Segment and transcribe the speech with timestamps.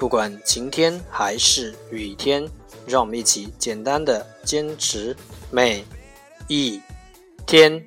[0.00, 2.48] 不管晴天还是雨天，
[2.86, 5.16] 让我们一起简单的坚持
[5.50, 5.84] 每
[6.48, 6.80] 一
[7.46, 7.84] 天。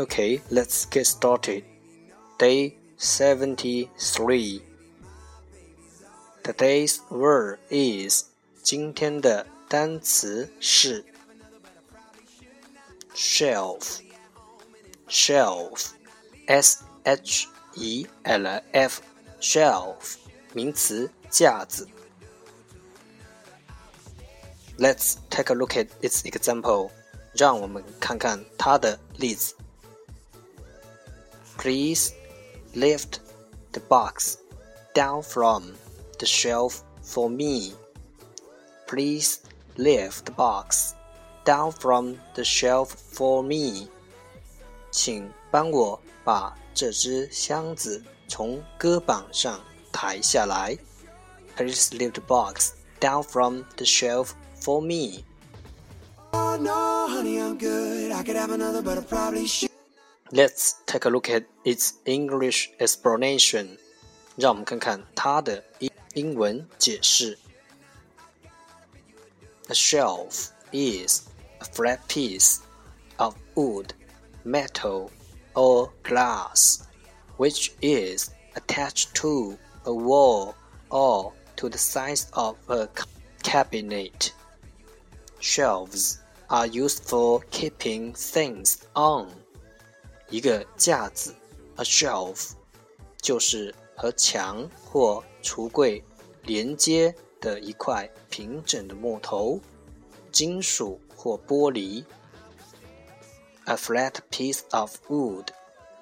[0.00, 1.64] Okay, let's get started.
[2.38, 4.62] Day 73.
[6.44, 8.24] Today's word is
[8.62, 11.04] 今天的单词是
[13.14, 14.00] shelf
[15.08, 15.86] shelf
[16.46, 19.00] s h e l f
[19.40, 20.16] shelf
[20.52, 21.88] 名词架子。
[24.78, 26.90] Let's take a look at its example.
[27.34, 29.54] 让我们看看它的例子。
[31.56, 32.12] Please
[32.74, 33.18] lift
[33.72, 34.36] the box
[34.94, 35.72] down from
[36.18, 37.74] the shelf for me.
[38.92, 39.38] Please
[39.76, 40.94] lift the box
[41.44, 43.88] down from the shelf for me.
[44.90, 49.60] 请帮我把这只箱子从搁板上
[49.92, 50.76] 抬下来。
[51.56, 54.30] Please lift the box down from the shelf
[54.60, 55.24] for me.
[56.32, 58.12] Oh no, honey, I'm good.
[58.12, 59.70] I could have another, but I probably should.
[60.30, 63.78] Let's take a look at its English explanation.
[64.36, 67.38] 让我们看看它的英英文解释。
[69.68, 71.28] A shelf is
[71.60, 72.62] a flat piece
[73.18, 73.92] of wood,
[74.44, 75.10] metal,
[75.54, 76.86] or glass,
[77.36, 80.54] which is attached to a wall
[80.90, 82.88] or to the sides of a
[83.42, 84.32] cabinet.
[85.40, 89.28] Shelves are used for keeping things on.
[90.30, 91.34] 一个架子，
[91.76, 92.52] a shelf，
[93.20, 96.02] 就是和墙或橱柜
[96.44, 99.59] 连接 的一块平整的木头、
[100.31, 102.05] 金属或玻璃。
[103.65, 105.47] A flat piece of wood,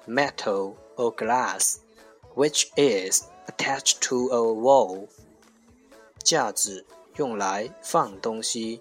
[0.06, 1.78] metal or glass,
[2.36, 5.08] which is attached to a wall。
[6.22, 6.86] 架子
[7.16, 8.80] 用来放东西。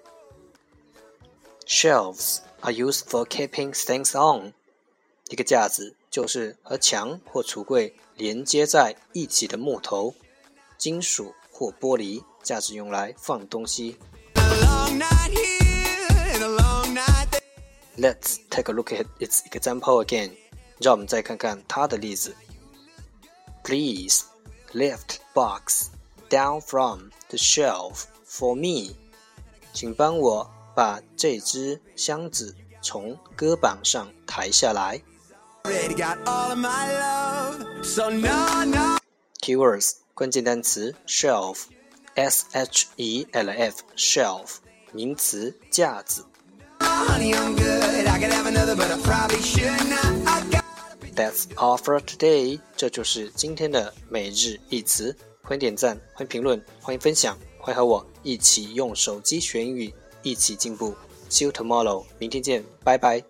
[1.65, 4.53] Shelves are used for keeping things on。
[5.29, 10.13] 一个架子就是和墙或橱柜连接在一起的木头、
[10.77, 13.96] 金属或玻璃架子，用来放东西。
[17.98, 20.32] Let's take a look at its example again。
[20.78, 22.36] 让我们再看看它的例子。
[23.64, 24.24] Please
[24.74, 25.86] lift box
[26.28, 28.94] down from the shelf for me。
[29.72, 35.00] 请帮我把这只箱子从搁板上抬下来。
[39.40, 44.57] Keywords 关键单词 shelf，s h e l f shelf
[44.91, 46.23] 名词架子。
[51.15, 55.17] That's all for today，这就是今天的每日一词。
[55.41, 60.93] 欢迎点赞，欢迎评论，欢迎分享，欢迎和我一起用手机学英语，一起进步。
[61.31, 63.23] See you tomorrow，明天见，拜拜。